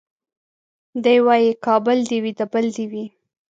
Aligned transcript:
دی 1.03 1.17
وايي 1.25 1.51
کابل 1.65 1.97
دي 2.09 2.17
وي 2.23 2.31
د 2.39 2.41
بل 2.51 2.65
دي 2.75 2.85
وي 2.91 3.05